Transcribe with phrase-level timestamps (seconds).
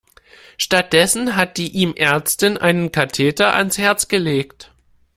[0.57, 4.71] Stattdessen hat die ihm Ärztin einen Katheter ans Herz gelegt.